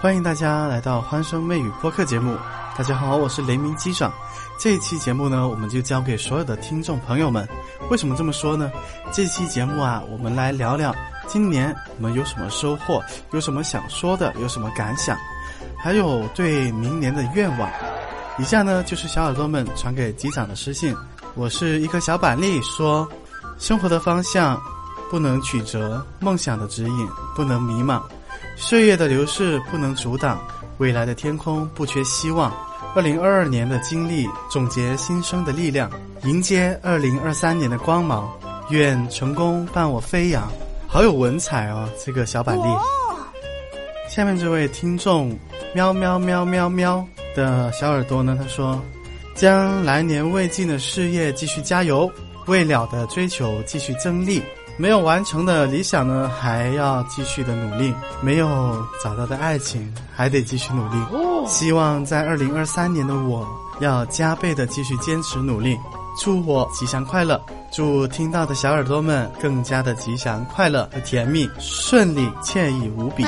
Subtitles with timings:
[0.00, 2.38] 欢迎大家来到欢声媚语播客节目。
[2.76, 4.12] 大家好，我是雷鸣机长。
[4.56, 7.48] 这一期节目呢，我们就交给所有的听众朋友们。
[7.90, 8.70] 为什么这么说呢？
[9.12, 10.94] 这期节目啊，我们来聊聊
[11.26, 15.18] 今年我们有什么收获，有什么想说的，有什么感想，
[15.76, 17.68] 还有对明年的愿望。
[18.38, 20.94] 以下呢，就是小耳朵们传给机长的私信。
[21.34, 23.08] 我是一颗小板栗，说
[23.58, 24.62] 生活的方向
[25.10, 28.00] 不能曲折，梦想的指引不能迷茫。
[28.60, 30.44] 岁月的流逝不能阻挡，
[30.78, 32.52] 未来的天空不缺希望。
[32.92, 35.88] 二零二二年的经历，总结新生的力量，
[36.24, 38.28] 迎接二零二三年的光芒。
[38.70, 40.50] 愿成功伴我飞扬，
[40.86, 41.88] 好有文采哦！
[42.04, 42.64] 这个小板栗。
[44.10, 45.38] 下面这位听众
[45.72, 48.82] 喵喵喵喵喵的小耳朵呢，他说
[49.34, 52.10] ：“将来年未尽的事业继续加油，
[52.46, 54.42] 未了的追求继续增力。”
[54.80, 57.92] 没有完成的理想呢，还要继续的努力；
[58.22, 58.48] 没有
[59.02, 60.96] 找到的爱情，还得继续努力。
[61.48, 63.44] 希望在二零二三年的我，
[63.80, 65.76] 要加倍的继续坚持努力。
[66.16, 67.40] 祝我吉祥快乐，
[67.72, 73.24] 祝听到的小耳朵们更加的吉祥快乐和甜蜜顺利惬意无比。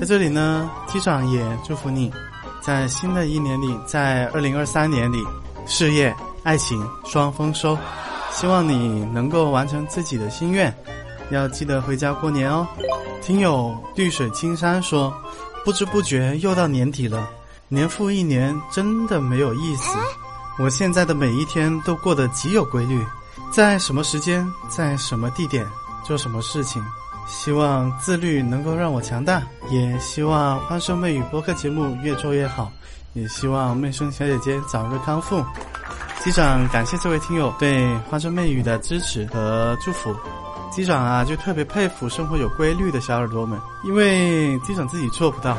[0.00, 2.12] 在这里呢，机长也祝福你，
[2.60, 5.24] 在新的一年里，在二零二三年里，
[5.64, 7.78] 事业爱情双丰收。
[8.38, 10.72] 希望你能够完成自己的心愿，
[11.30, 12.64] 要记得回家过年哦。
[13.20, 15.12] 听友绿水青山说，
[15.64, 17.28] 不知不觉又到年底了，
[17.66, 19.98] 年复一年，真的没有意思。
[20.56, 23.04] 我现在的每一天都过得极有规律，
[23.50, 25.66] 在什么时间，在什么地点
[26.04, 26.80] 做什么事情。
[27.26, 32.70] 希望自律能够让我强大，也希望欢声妹语播客节目越做越好，
[33.14, 35.44] 也希望妹生小姐姐早日康复。
[36.24, 40.14] 机长感谢这位听友对花生媚语的支持和祝福。
[40.70, 45.56] 机长啊，就特别佩服生活有规律的小耳朵们，因为机长自己做不到，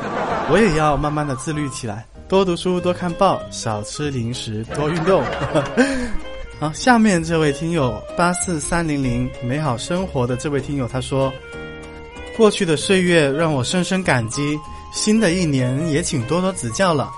[0.51, 5.23] 我也要慢慢的自律起来，多读书，多看报，少吃零食，多运动。
[6.59, 11.33] 好，下面这位听友八四三零零美好生活的这位听友他说，
[12.37, 14.57] 过去的岁月让我深深感激，
[14.93, 17.09] 新的一年也请多多指教了，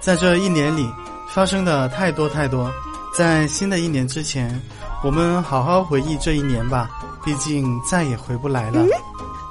[0.00, 0.88] 在这一年里。
[1.26, 2.72] 发生的太多太多，
[3.14, 4.60] 在新的一年之前，
[5.04, 6.90] 我们好好回忆这一年吧，
[7.24, 8.84] 毕竟再也回不来了。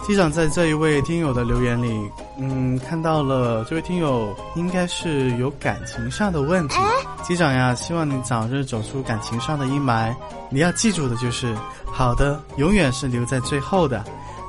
[0.05, 6.75] 机长在这一位听友的留言里，嗯，看到了这位听友应该是有感情上的问题。
[7.23, 10.13] 机长呀，希望你早日走出感情上的阴霾。
[10.49, 14.03] 你要记住的就是，好的永远是留在最后的，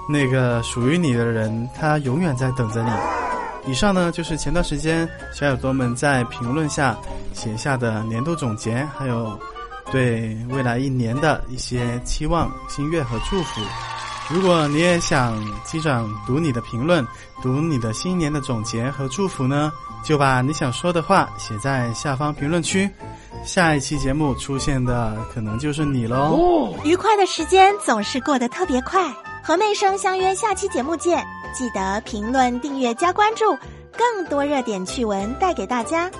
[0.08, 2.90] 那个属于你的人，他永远在等着你。
[3.66, 6.96] 以上呢就是前段时间小耳朵们在评论下
[7.32, 9.38] 写下的年度总结，还有
[9.90, 13.60] 对未来一年的一些期望、心愿和祝福。
[14.30, 17.06] 如果你也想机长读你的评论，
[17.42, 19.70] 读你的新年的总结和祝福呢，
[20.02, 22.90] 就把你想说的话写在下方评论区。
[23.44, 26.74] 下一期节目出现的可能就是你喽。
[26.84, 31.22] 愉快的时间总是过得特别快，和妹生相约下期节目见。
[31.54, 33.56] 记得评论、订阅、加关注，
[33.96, 36.10] 更多热点趣闻带给大家。